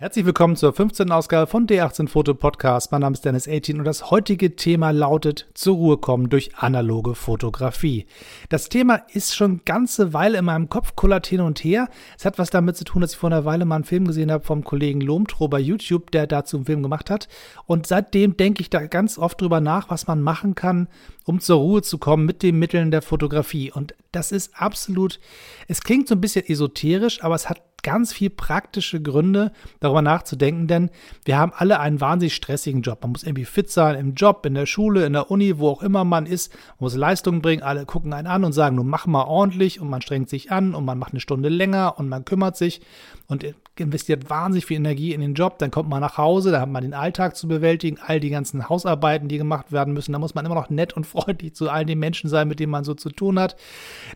[0.00, 1.10] Herzlich willkommen zur 15.
[1.10, 2.92] Ausgabe von D18 Foto Podcast.
[2.92, 7.16] Mein Name ist Dennis 18 und das heutige Thema lautet zur Ruhe kommen durch analoge
[7.16, 8.06] Fotografie.
[8.48, 11.88] Das Thema ist schon ganze Weile in meinem Kopf, kullert hin und her.
[12.16, 14.30] Es hat was damit zu tun, dass ich vor einer Weile mal einen Film gesehen
[14.30, 17.26] habe vom Kollegen Lomtro bei YouTube, der dazu einen Film gemacht hat.
[17.66, 20.86] Und seitdem denke ich da ganz oft drüber nach, was man machen kann,
[21.24, 23.72] um zur Ruhe zu kommen mit den Mitteln der Fotografie.
[23.72, 25.18] Und das ist absolut,
[25.66, 30.66] es klingt so ein bisschen esoterisch, aber es hat ganz viel praktische Gründe, darüber nachzudenken,
[30.66, 30.90] denn
[31.24, 32.98] wir haben alle einen wahnsinnig stressigen Job.
[33.02, 35.82] Man muss irgendwie fit sein im Job, in der Schule, in der Uni, wo auch
[35.82, 39.06] immer man ist, man muss Leistungen bringen, alle gucken einen an und sagen, nun mach
[39.06, 42.24] mal ordentlich und man strengt sich an und man macht eine Stunde länger und man
[42.24, 42.80] kümmert sich
[43.26, 43.44] und
[43.80, 46.82] investiert wahnsinnig viel Energie in den Job, dann kommt man nach Hause, da hat man
[46.82, 50.44] den Alltag zu bewältigen, all die ganzen Hausarbeiten, die gemacht werden müssen, da muss man
[50.46, 53.10] immer noch nett und freundlich zu all den Menschen sein, mit denen man so zu
[53.10, 53.56] tun hat.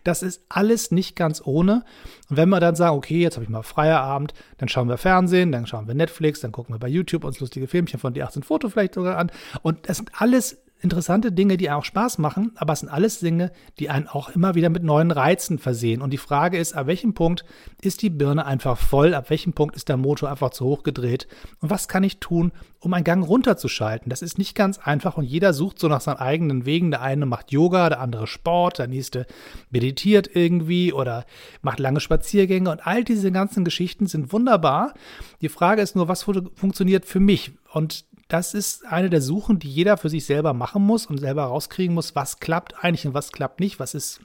[0.03, 1.83] Das ist alles nicht ganz ohne.
[2.29, 5.51] Und wenn wir dann sagen, okay, jetzt habe ich mal Feierabend, dann schauen wir Fernsehen,
[5.51, 8.43] dann schauen wir Netflix, dann gucken wir bei YouTube uns lustige Filmchen von die 18
[8.43, 9.31] Foto vielleicht sogar an.
[9.61, 13.51] Und das sind alles interessante Dinge, die auch Spaß machen, aber es sind alles Dinge,
[13.79, 16.01] die einen auch immer wieder mit neuen Reizen versehen.
[16.01, 17.45] Und die Frage ist, ab welchem Punkt
[17.81, 21.27] ist die Birne einfach voll, ab welchem Punkt ist der Motor einfach zu hoch gedreht
[21.61, 24.09] und was kann ich tun, um einen Gang runterzuschalten?
[24.09, 26.91] Das ist nicht ganz einfach und jeder sucht so nach seinen eigenen Wegen.
[26.91, 29.25] Der eine macht Yoga, der andere Sport, der nächste
[29.69, 31.25] meditiert irgendwie oder
[31.61, 34.93] macht lange Spaziergänge und all diese ganzen Geschichten sind wunderbar.
[35.41, 37.53] Die Frage ist nur, was funktioniert für mich?
[37.71, 41.43] Und das ist eine der Suchen, die jeder für sich selber machen muss und selber
[41.43, 44.21] rauskriegen muss, was klappt eigentlich und was klappt nicht, was ist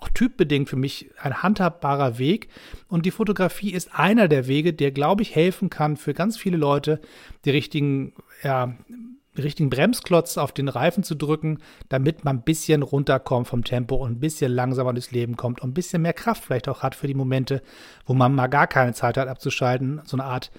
[0.00, 2.48] auch typbedingt für mich ein handhabbarer Weg.
[2.88, 6.56] Und die Fotografie ist einer der Wege, der, glaube ich, helfen kann für ganz viele
[6.56, 7.00] Leute,
[7.44, 8.74] die richtigen, ja,
[9.36, 13.94] die richtigen Bremsklotz auf den Reifen zu drücken, damit man ein bisschen runterkommt vom Tempo
[13.94, 16.96] und ein bisschen langsamer durchs Leben kommt und ein bisschen mehr Kraft vielleicht auch hat
[16.96, 17.62] für die Momente,
[18.06, 20.00] wo man mal gar keine Zeit hat abzuschalten.
[20.04, 20.50] So eine Art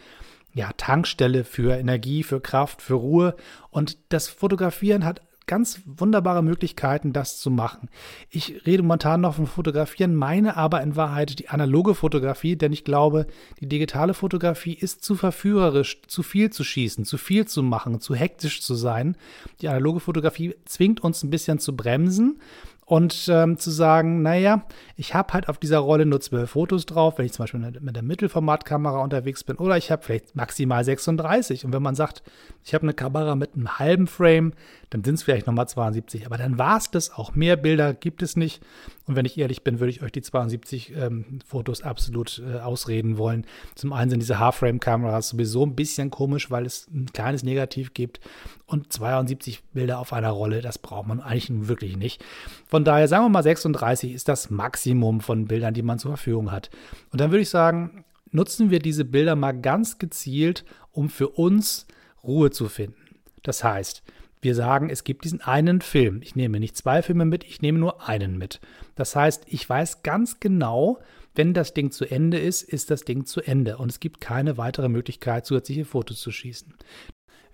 [0.54, 3.36] ja, Tankstelle für Energie, für Kraft, für Ruhe.
[3.70, 7.90] Und das Fotografieren hat ganz wunderbare Möglichkeiten, das zu machen.
[8.30, 12.84] Ich rede momentan noch von Fotografieren, meine aber in Wahrheit die analoge Fotografie, denn ich
[12.84, 13.28] glaube,
[13.60, 18.16] die digitale Fotografie ist zu verführerisch, zu viel zu schießen, zu viel zu machen, zu
[18.16, 19.18] hektisch zu sein.
[19.62, 22.40] Die analoge Fotografie zwingt uns ein bisschen zu bremsen
[22.86, 24.64] und ähm, zu sagen, naja,
[24.96, 27.96] ich habe halt auf dieser Rolle nur zwölf Fotos drauf, wenn ich zum Beispiel mit
[27.96, 31.66] der Mittelformatkamera unterwegs bin, oder ich habe vielleicht maximal 36.
[31.66, 32.24] Und wenn man sagt,
[32.64, 34.54] ich habe eine Kamera mit einem halben Frame,
[34.94, 36.28] dann sind es vielleicht nochmal 72.
[36.28, 37.34] Aber dann war es das auch.
[37.34, 38.62] Mehr Bilder gibt es nicht.
[39.08, 43.18] Und wenn ich ehrlich bin, würde ich euch die 72 ähm, Fotos absolut äh, ausreden
[43.18, 43.48] wollen.
[43.74, 48.20] Zum einen sind diese Half-Frame-Kameras sowieso ein bisschen komisch, weil es ein kleines Negativ gibt.
[48.68, 52.24] Und 72 Bilder auf einer Rolle, das braucht man eigentlich wirklich nicht.
[52.68, 56.52] Von daher sagen wir mal 36 ist das Maximum von Bildern, die man zur Verfügung
[56.52, 56.70] hat.
[57.12, 61.88] Und dann würde ich sagen, nutzen wir diese Bilder mal ganz gezielt, um für uns
[62.24, 63.18] Ruhe zu finden.
[63.42, 64.04] Das heißt,
[64.44, 66.22] wir sagen, es gibt diesen einen Film.
[66.22, 68.60] Ich nehme nicht zwei Filme mit, ich nehme nur einen mit.
[68.96, 71.00] Das heißt, ich weiß ganz genau,
[71.36, 74.58] wenn das Ding zu Ende ist, ist das Ding zu Ende und es gibt keine
[74.58, 76.76] weitere Möglichkeit, zusätzliche Fotos zu schießen.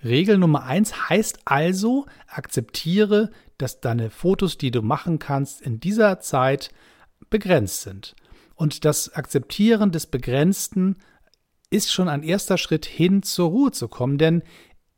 [0.04, 6.20] Regel Nummer eins heißt also, akzeptiere, dass deine Fotos, die du machen kannst, in dieser
[6.20, 6.72] Zeit
[7.30, 8.16] begrenzt sind.
[8.56, 10.98] Und das Akzeptieren des Begrenzten
[11.70, 14.44] ist schon ein erster Schritt hin zur Ruhe zu kommen, denn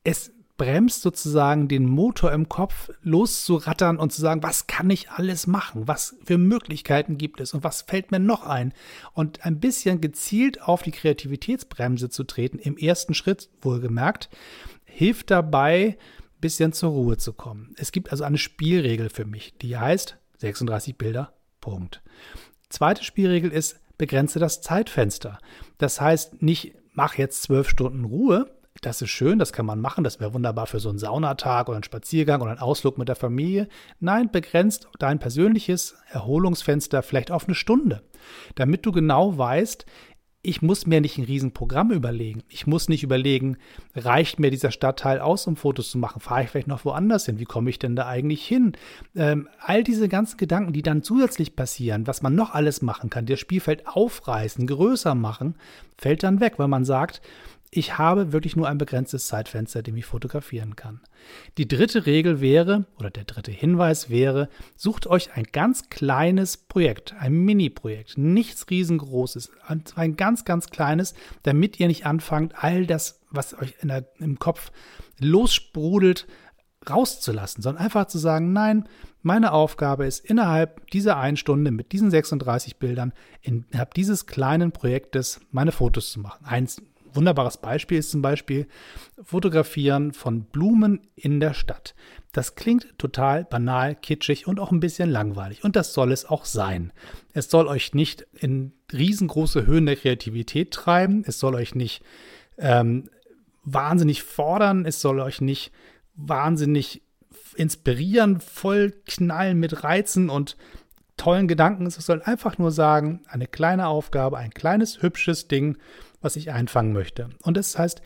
[0.03, 5.47] es bremst sozusagen den Motor im Kopf loszurattern und zu sagen, was kann ich alles
[5.47, 5.87] machen?
[5.87, 8.71] Was für Möglichkeiten gibt es und was fällt mir noch ein?
[9.13, 14.29] Und ein bisschen gezielt auf die Kreativitätsbremse zu treten, im ersten Schritt wohlgemerkt,
[14.85, 17.73] hilft dabei, ein bisschen zur Ruhe zu kommen.
[17.77, 22.03] Es gibt also eine Spielregel für mich, die heißt 36 Bilder, Punkt.
[22.69, 25.39] Zweite Spielregel ist, begrenze das Zeitfenster.
[25.79, 30.03] Das heißt nicht, mach jetzt zwölf Stunden Ruhe, das ist schön, das kann man machen,
[30.03, 33.15] das wäre wunderbar für so einen Saunatag oder einen Spaziergang oder einen Ausflug mit der
[33.15, 33.67] Familie.
[33.99, 38.01] Nein, begrenzt dein persönliches Erholungsfenster vielleicht auf eine Stunde,
[38.55, 39.85] damit du genau weißt,
[40.43, 42.41] ich muss mir nicht ein Riesenprogramm überlegen.
[42.49, 43.57] Ich muss nicht überlegen,
[43.95, 46.19] reicht mir dieser Stadtteil aus, um Fotos zu machen?
[46.19, 47.37] Fahre ich vielleicht noch woanders hin?
[47.37, 48.73] Wie komme ich denn da eigentlich hin?
[49.15, 53.27] Ähm, all diese ganzen Gedanken, die dann zusätzlich passieren, was man noch alles machen kann,
[53.27, 55.55] das Spielfeld aufreißen, größer machen,
[55.99, 57.21] fällt dann weg, weil man sagt,
[57.73, 60.99] ich habe wirklich nur ein begrenztes Zeitfenster, dem ich fotografieren kann.
[61.57, 67.15] Die dritte Regel wäre, oder der dritte Hinweis wäre, sucht euch ein ganz kleines Projekt,
[67.17, 69.51] ein Mini-Projekt, nichts riesengroßes,
[69.95, 71.13] ein ganz, ganz kleines,
[71.43, 74.73] damit ihr nicht anfangt, all das, was euch der, im Kopf
[75.19, 76.27] lossprudelt,
[76.89, 78.89] rauszulassen, sondern einfach zu sagen, nein,
[79.21, 85.39] meine Aufgabe ist innerhalb dieser einen Stunde mit diesen 36 Bildern innerhalb dieses kleinen Projektes
[85.51, 86.43] meine Fotos zu machen.
[86.43, 86.81] Eins
[87.13, 88.67] wunderbares Beispiel ist zum Beispiel
[89.21, 91.95] Fotografieren von Blumen in der Stadt.
[92.31, 95.63] Das klingt total banal, kitschig und auch ein bisschen langweilig.
[95.63, 96.93] Und das soll es auch sein.
[97.33, 101.23] Es soll euch nicht in riesengroße Höhen der Kreativität treiben.
[101.25, 102.01] Es soll euch nicht
[102.57, 103.09] ähm,
[103.63, 104.85] wahnsinnig fordern.
[104.85, 105.71] Es soll euch nicht
[106.15, 107.01] wahnsinnig
[107.55, 110.57] inspirieren, voll knallen mit Reizen und
[111.17, 111.85] tollen Gedanken.
[111.85, 115.77] Es soll einfach nur sagen, eine kleine Aufgabe, ein kleines, hübsches Ding,
[116.21, 117.29] was ich einfangen möchte.
[117.43, 118.01] Und das heißt,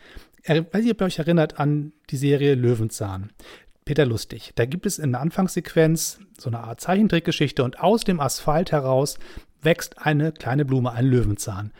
[0.48, 3.30] ob ihr euch erinnert an die Serie Löwenzahn.
[3.84, 4.52] Peter Lustig.
[4.56, 9.18] Da gibt es in der Anfangssequenz so eine Art Zeichentrickgeschichte und aus dem Asphalt heraus
[9.62, 11.72] wächst eine kleine Blume, ein Löwenzahn.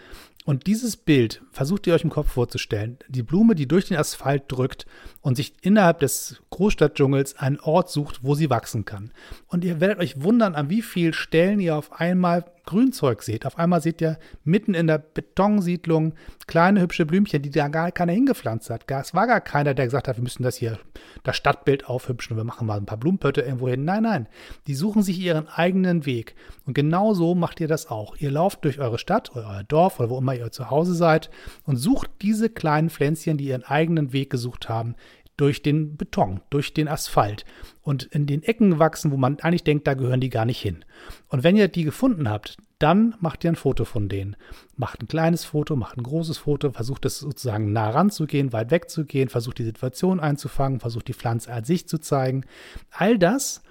[0.45, 2.99] Und dieses Bild versucht ihr euch im Kopf vorzustellen.
[3.09, 4.87] Die Blume, die durch den Asphalt drückt
[5.21, 9.11] und sich innerhalb des Großstadtdschungels einen Ort sucht, wo sie wachsen kann.
[9.49, 13.47] Und ihr werdet euch wundern, an wie vielen Stellen ihr auf einmal Grünzeug seht.
[13.47, 16.15] Auf einmal seht ihr mitten in der Betonsiedlung
[16.47, 18.85] kleine hübsche Blümchen, die da gar keiner hingepflanzt hat.
[18.91, 20.79] Es war gar keiner, der gesagt hat, wir müssen das hier,
[21.23, 23.85] das Stadtbild aufhübschen und wir machen mal ein paar Blumenpötte irgendwo hin.
[23.85, 24.29] Nein, nein.
[24.67, 26.35] Die suchen sich ihren eigenen Weg.
[26.67, 28.17] Und genau so macht ihr das auch.
[28.17, 31.31] Ihr lauft durch eure Stadt oder euer Dorf oder wo immer ihr zu Hause seid
[31.65, 34.97] und sucht diese kleinen Pflänzchen, die ihren eigenen Weg gesucht haben,
[35.37, 37.45] durch den Beton, durch den Asphalt
[37.83, 40.85] und in den Ecken wachsen, wo man eigentlich denkt, da gehören die gar nicht hin.
[41.29, 44.37] Und wenn ihr die gefunden habt, dann macht ihr ein Foto von denen.
[44.77, 49.29] Macht ein kleines Foto, macht ein großes Foto, versucht es sozusagen nah ranzugehen, weit wegzugehen,
[49.29, 52.45] versucht die Situation einzufangen, versucht die Pflanze als sich zu zeigen.
[52.91, 53.63] All das,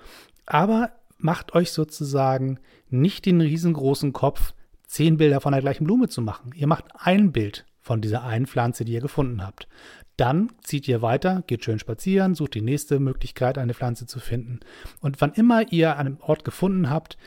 [0.46, 2.60] aber macht euch sozusagen
[2.90, 4.54] nicht den riesengroßen Kopf,
[4.86, 6.52] zehn Bilder von der gleichen Blume zu machen.
[6.56, 9.68] Ihr macht ein Bild von dieser einen Pflanze, die ihr gefunden habt.
[10.18, 14.62] Dann zieht ihr weiter, geht schön spazieren, sucht die nächste Möglichkeit, eine Pflanze zu finden.
[15.02, 17.18] Und wann immer ihr einen Ort gefunden habt,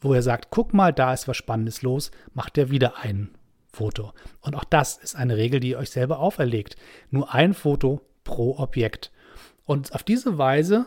[0.00, 3.30] wo ihr sagt, guck mal, da ist was Spannendes los, macht ihr wieder ein
[3.72, 4.12] Foto.
[4.40, 6.76] Und auch das ist eine Regel, die ihr euch selber auferlegt.
[7.10, 9.10] Nur ein Foto pro Objekt.
[9.64, 10.86] Und auf diese Weise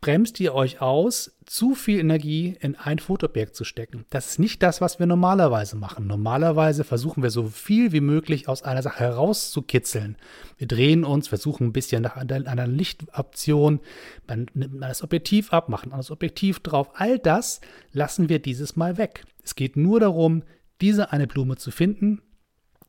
[0.00, 4.04] bremst ihr euch aus, zu viel Energie in ein Fotoobjekt zu stecken.
[4.10, 6.06] Das ist nicht das, was wir normalerweise machen.
[6.06, 10.16] Normalerweise versuchen wir so viel wie möglich aus einer Sache herauszukitzeln.
[10.58, 13.80] Wir drehen uns, versuchen ein bisschen nach einer Lichtoption,
[14.26, 16.90] man nimmt das Objektiv ab, machen das Objektiv drauf.
[16.94, 17.60] All das
[17.92, 19.24] lassen wir dieses Mal weg.
[19.42, 20.42] Es geht nur darum,
[20.80, 22.20] diese eine Blume zu finden,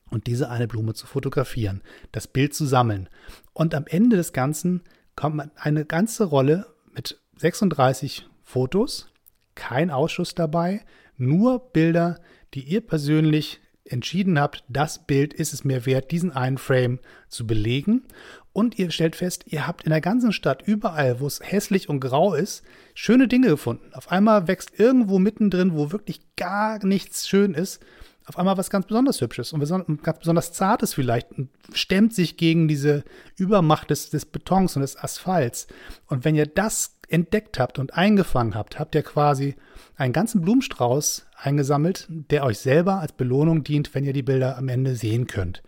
[0.09, 1.81] und diese eine Blume zu fotografieren,
[2.11, 3.09] das Bild zu sammeln.
[3.53, 4.83] Und am Ende des Ganzen
[5.15, 6.65] kommt eine ganze Rolle
[6.97, 9.07] mit 36 Fotos,
[9.53, 10.83] kein Ausschuss dabei,
[11.15, 12.19] nur Bilder,
[12.53, 16.99] die ihr persönlich entschieden habt, das Bild ist es mir wert, diesen einen Frame
[17.29, 18.03] zu belegen.
[18.51, 21.99] Und ihr stellt fest, ihr habt in der ganzen Stadt überall, wo es hässlich und
[21.99, 22.63] grau ist,
[22.95, 23.93] schöne Dinge gefunden.
[23.93, 27.79] Auf einmal wächst irgendwo mittendrin, wo wirklich gar nichts schön ist,
[28.27, 32.67] auf einmal was ganz besonders Hübsches und ganz besonders Zartes vielleicht und stemmt sich gegen
[32.67, 33.05] diese
[33.37, 35.67] Übermacht des, des Betons und des Asphalts.
[36.07, 39.55] Und wenn ihr das entdeckt habt und eingefangen habt, habt ihr quasi
[39.95, 44.67] einen ganzen Blumenstrauß eingesammelt, der euch selber als Belohnung dient, wenn ihr die Bilder am
[44.67, 45.63] Ende sehen könnt.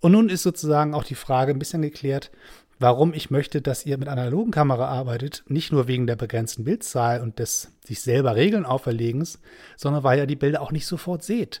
[0.00, 2.30] Und nun ist sozusagen auch die Frage ein bisschen geklärt,
[2.78, 7.20] warum ich möchte, dass ihr mit analogen Kamera arbeitet, nicht nur wegen der begrenzten Bildzahl
[7.20, 9.38] und des sich selber Regeln auferlegens,
[9.76, 11.60] sondern weil ihr die Bilder auch nicht sofort seht.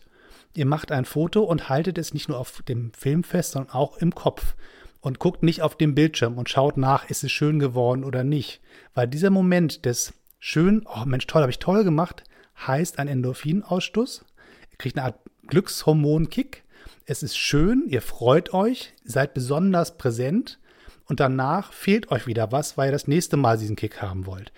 [0.54, 3.98] Ihr macht ein Foto und haltet es nicht nur auf dem Film fest, sondern auch
[3.98, 4.54] im Kopf.
[5.00, 8.60] Und guckt nicht auf den Bildschirm und schaut nach, ist es schön geworden oder nicht.
[8.92, 12.24] Weil dieser Moment des schön, oh Mensch, toll, habe ich toll gemacht,
[12.66, 14.24] heißt ein Endorphinausstoß.
[14.72, 16.64] Ihr kriegt eine Art Glückshormon-Kick.
[17.06, 20.58] Es ist schön, ihr freut euch, seid besonders präsent
[21.06, 24.52] und danach fehlt euch wieder was, weil ihr das nächste Mal diesen Kick haben wollt.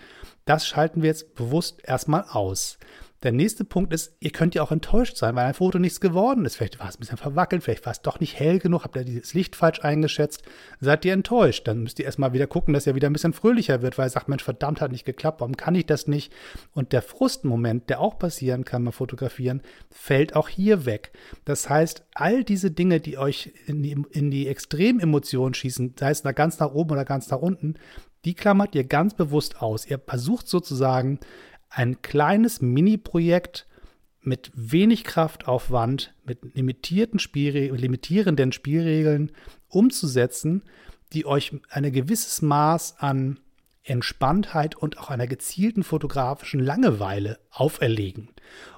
[0.44, 2.78] Das schalten wir jetzt bewusst erstmal aus.
[3.22, 6.44] Der nächste Punkt ist, ihr könnt ja auch enttäuscht sein, weil ein Foto nichts geworden
[6.44, 6.56] ist.
[6.56, 9.04] Vielleicht war es ein bisschen verwackelt, vielleicht war es doch nicht hell genug, habt ihr
[9.04, 10.42] dieses Licht falsch eingeschätzt.
[10.80, 11.68] Seid ihr enttäuscht?
[11.68, 14.10] Dann müsst ihr erstmal wieder gucken, dass ihr wieder ein bisschen fröhlicher wird, weil ihr
[14.10, 16.32] sagt, Mensch, verdammt, hat nicht geklappt, warum kann ich das nicht?
[16.74, 21.12] Und der Frustmoment, der auch passieren kann beim Fotografieren, fällt auch hier weg.
[21.44, 26.22] Das heißt, all diese Dinge, die euch in die, in die Extrememotionen schießen, sei es
[26.22, 27.74] da ganz nach oben oder ganz nach unten,
[28.24, 29.86] die klammert ihr ganz bewusst aus.
[29.86, 31.18] Ihr versucht sozusagen,
[31.72, 33.66] ein kleines Mini-Projekt
[34.20, 39.32] mit wenig Kraftaufwand, mit limitierten Spielre limitierenden Spielregeln
[39.68, 40.62] umzusetzen,
[41.12, 43.40] die euch ein gewisses Maß an
[43.84, 48.28] Entspanntheit und auch einer gezielten fotografischen Langeweile auferlegen.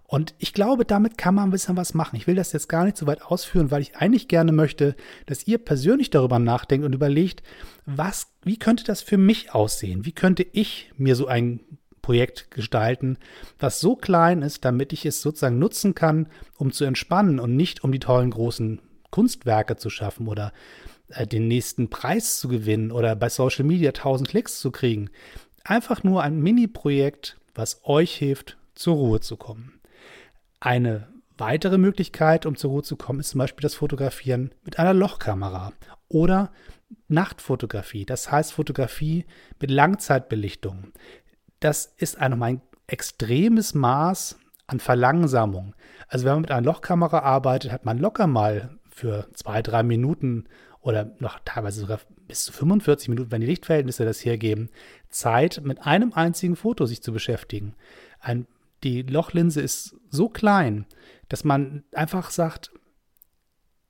[0.06, 2.16] Und ich glaube, damit kann man ein bisschen was machen.
[2.16, 4.96] Ich will das jetzt gar nicht so weit ausführen, weil ich eigentlich gerne möchte,
[5.26, 7.42] dass ihr persönlich darüber nachdenkt und überlegt,
[7.84, 10.04] was, wie könnte das für mich aussehen?
[10.04, 11.60] Wie könnte ich mir so ein
[12.04, 13.16] Projekt gestalten,
[13.58, 17.82] was so klein ist, damit ich es sozusagen nutzen kann, um zu entspannen und nicht
[17.82, 20.52] um die tollen großen Kunstwerke zu schaffen oder
[21.08, 25.08] äh, den nächsten Preis zu gewinnen oder bei Social Media 1000 Klicks zu kriegen.
[25.64, 29.80] Einfach nur ein Mini-Projekt, was euch hilft, zur Ruhe zu kommen.
[30.60, 31.08] Eine
[31.38, 35.72] weitere Möglichkeit, um zur Ruhe zu kommen, ist zum Beispiel das Fotografieren mit einer Lochkamera
[36.08, 36.52] oder
[37.08, 39.24] Nachtfotografie, das heißt Fotografie
[39.58, 40.92] mit Langzeitbelichtung.
[41.64, 45.74] Das ist ein, ein extremes Maß an Verlangsamung.
[46.08, 50.44] Also wenn man mit einer Lochkamera arbeitet, hat man locker mal für zwei, drei Minuten
[50.82, 54.68] oder noch teilweise sogar bis zu 45 Minuten, wenn die Lichtverhältnisse das hergeben,
[55.08, 57.74] Zeit, mit einem einzigen Foto sich zu beschäftigen.
[58.20, 58.46] Ein,
[58.82, 60.84] die Lochlinse ist so klein,
[61.30, 62.72] dass man einfach sagt,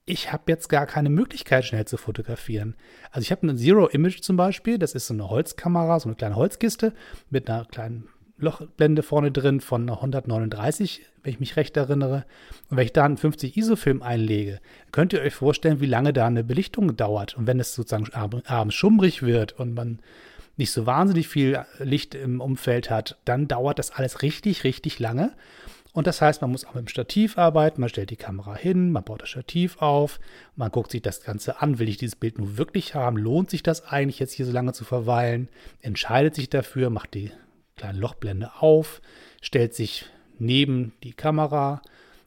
[0.06, 2.76] ich habe jetzt gar keine Möglichkeit, schnell zu fotografieren.
[3.10, 6.16] Also ich habe eine Zero Image zum Beispiel, das ist so eine Holzkamera, so eine
[6.16, 6.92] kleine Holzkiste
[7.30, 12.26] mit einer kleinen Lochblende vorne drin von 139, wenn ich mich recht erinnere.
[12.68, 14.60] Und wenn ich da einen 50 ISO-Film einlege,
[14.92, 17.36] könnt ihr euch vorstellen, wie lange da eine Belichtung dauert.
[17.36, 20.00] Und wenn es sozusagen abends schummrig wird und man
[20.56, 25.32] nicht so wahnsinnig viel Licht im Umfeld hat, dann dauert das alles richtig, richtig lange.
[25.94, 28.90] Und das heißt, man muss auch mit dem Stativ arbeiten, man stellt die Kamera hin,
[28.90, 30.18] man baut das Stativ auf,
[30.56, 33.62] man guckt sich das Ganze an, will ich dieses Bild nur wirklich haben, lohnt sich
[33.62, 35.48] das eigentlich jetzt hier so lange zu verweilen,
[35.80, 37.30] entscheidet sich dafür, macht die
[37.76, 39.00] kleine Lochblende auf,
[39.40, 41.80] stellt sich neben die Kamera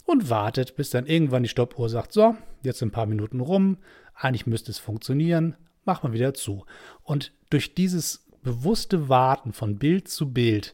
[0.06, 3.80] und wartet, bis dann irgendwann die Stoppuhr sagt, so, jetzt ein paar Minuten rum,
[4.16, 6.66] eigentlich müsste es funktionieren, macht man wieder zu.
[7.04, 10.74] Und durch dieses bewusste Warten von Bild zu Bild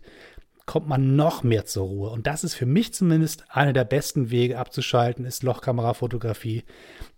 [0.65, 2.09] kommt man noch mehr zur Ruhe.
[2.09, 6.63] Und das ist für mich zumindest einer der besten Wege abzuschalten, ist Lochkamerafotografie.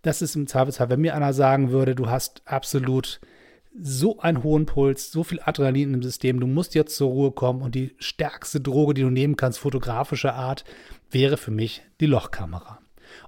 [0.01, 3.19] Das ist im Zweifelsfall, wenn mir einer sagen würde, du hast absolut
[3.79, 7.61] so einen hohen Puls, so viel Adrenalin im System, du musst jetzt zur Ruhe kommen
[7.61, 10.63] und die stärkste Droge, die du nehmen kannst, fotografischer Art,
[11.11, 12.79] wäre für mich die Lochkamera.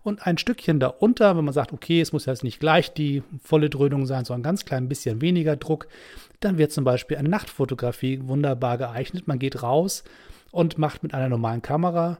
[0.04, 3.70] Und ein Stückchen darunter, wenn man sagt, okay, es muss jetzt nicht gleich die volle
[3.70, 5.88] Dröhnung sein, sondern ganz klein bisschen weniger Druck,
[6.40, 9.28] dann wird zum Beispiel eine Nachtfotografie wunderbar geeignet.
[9.28, 10.04] Man geht raus
[10.52, 12.20] und macht mit einer normalen Kamera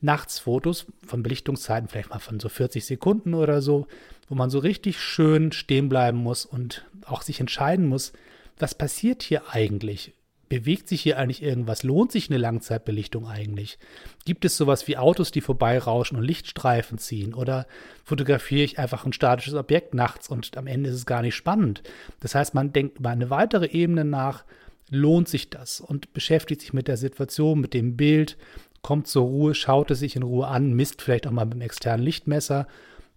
[0.00, 3.86] nachts Fotos von Belichtungszeiten, vielleicht mal von so 40 Sekunden oder so,
[4.28, 8.12] wo man so richtig schön stehen bleiben muss und auch sich entscheiden muss,
[8.58, 10.12] was passiert hier eigentlich?
[10.48, 11.82] Bewegt sich hier eigentlich irgendwas?
[11.82, 13.78] Lohnt sich eine Langzeitbelichtung eigentlich?
[14.24, 17.34] Gibt es sowas wie Autos, die vorbeirauschen und Lichtstreifen ziehen?
[17.34, 17.66] Oder
[18.04, 21.82] fotografiere ich einfach ein statisches Objekt nachts und am Ende ist es gar nicht spannend?
[22.20, 24.44] Das heißt, man denkt über eine weitere Ebene nach,
[24.90, 28.36] lohnt sich das und beschäftigt sich mit der Situation, mit dem Bild
[28.82, 31.62] kommt zur Ruhe, schaut es sich in Ruhe an, misst vielleicht auch mal mit dem
[31.62, 32.68] externen Lichtmesser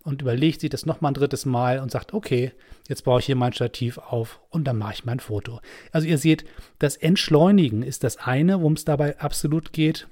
[0.08, 2.54] und überlegt sich das nochmal ein drittes Mal und sagt, okay,
[2.88, 5.60] jetzt baue ich hier mein Stativ auf und dann mache ich mein Foto.
[5.92, 6.46] Also ihr seht,
[6.80, 10.08] das Entschleunigen ist das eine, worum es dabei absolut geht.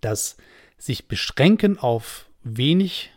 [0.00, 0.36] Das
[0.78, 3.10] sich beschränken auf wenig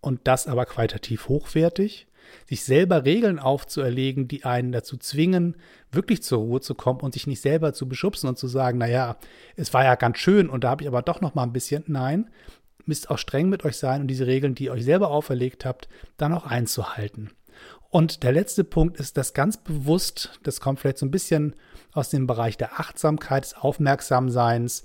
[0.00, 2.06] und das aber qualitativ hochwertig
[2.46, 5.56] sich selber Regeln aufzuerlegen, die einen dazu zwingen,
[5.90, 9.16] wirklich zur Ruhe zu kommen und sich nicht selber zu beschubsen und zu sagen, naja,
[9.56, 11.84] es war ja ganz schön und da habe ich aber doch noch mal ein bisschen.
[11.86, 12.30] Nein,
[12.86, 15.88] müsst auch streng mit euch sein und diese Regeln, die ihr euch selber auferlegt habt,
[16.16, 17.30] dann auch einzuhalten.
[17.90, 21.54] Und der letzte Punkt ist das ganz bewusst, das kommt vielleicht so ein bisschen
[21.92, 24.84] aus dem Bereich der Achtsamkeit, des Aufmerksamseins,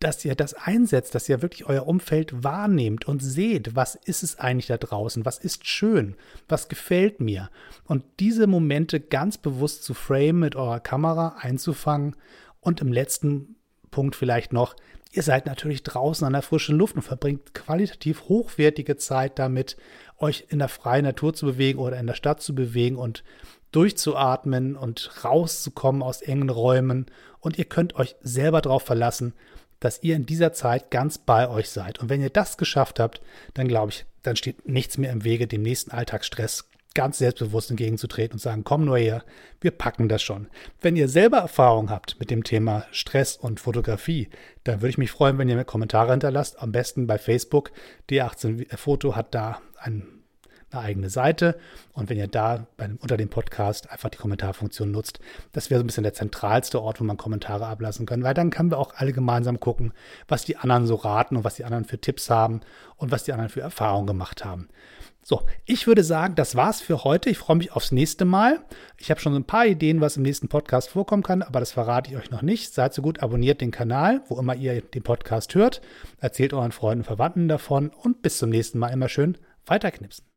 [0.00, 4.38] dass ihr das einsetzt, dass ihr wirklich euer Umfeld wahrnehmt und seht, was ist es
[4.38, 6.16] eigentlich da draußen, was ist schön,
[6.48, 7.48] was gefällt mir.
[7.84, 12.16] Und diese Momente ganz bewusst zu framen mit eurer Kamera einzufangen
[12.60, 13.56] und im letzten
[13.90, 14.76] Punkt vielleicht noch,
[15.16, 19.76] ihr seid natürlich draußen an der frischen Luft und verbringt qualitativ hochwertige Zeit damit,
[20.18, 23.24] euch in der freien Natur zu bewegen oder in der Stadt zu bewegen und
[23.72, 27.06] durchzuatmen und rauszukommen aus engen Räumen.
[27.40, 29.32] Und ihr könnt euch selber darauf verlassen,
[29.80, 31.98] dass ihr in dieser Zeit ganz bei euch seid.
[31.98, 33.20] Und wenn ihr das geschafft habt,
[33.54, 38.36] dann glaube ich, dann steht nichts mehr im Wege, dem nächsten Alltagsstress ganz selbstbewusst entgegenzutreten
[38.36, 39.22] und sagen, komm nur her,
[39.60, 40.48] wir packen das schon.
[40.80, 44.30] Wenn ihr selber Erfahrung habt mit dem Thema Stress und Fotografie,
[44.64, 46.58] dann würde ich mich freuen, wenn ihr mir Kommentare hinterlasst.
[46.60, 47.70] Am besten bei Facebook.
[48.10, 50.15] D18 Foto hat da ein
[50.70, 51.58] eine eigene Seite.
[51.92, 55.20] Und wenn ihr da bei, unter dem Podcast einfach die Kommentarfunktion nutzt,
[55.52, 58.50] das wäre so ein bisschen der zentralste Ort, wo man Kommentare ablassen kann, weil dann
[58.50, 59.92] können wir auch alle gemeinsam gucken,
[60.28, 62.60] was die anderen so raten und was die anderen für Tipps haben
[62.96, 64.68] und was die anderen für Erfahrungen gemacht haben.
[65.28, 67.30] So, ich würde sagen, das war's für heute.
[67.30, 68.60] Ich freue mich aufs nächste Mal.
[68.96, 72.12] Ich habe schon ein paar Ideen, was im nächsten Podcast vorkommen kann, aber das verrate
[72.12, 72.72] ich euch noch nicht.
[72.72, 75.80] Seid so gut, abonniert den Kanal, wo immer ihr den Podcast hört.
[76.20, 80.26] Erzählt euren Freunden und Verwandten davon und bis zum nächsten Mal immer schön weiterknipsen.